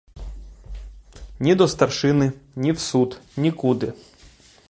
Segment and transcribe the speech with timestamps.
[1.39, 3.93] Ні до старшини, ні в суд— нікуди.